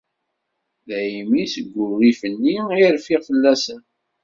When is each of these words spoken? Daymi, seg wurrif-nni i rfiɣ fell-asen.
Daymi, 0.87 1.43
seg 1.53 1.65
wurrif-nni 1.75 2.53
i 2.77 2.83
rfiɣ 2.95 3.21
fell-asen. 3.27 3.81